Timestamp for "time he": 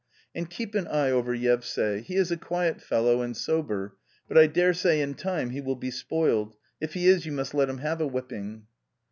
5.13-5.61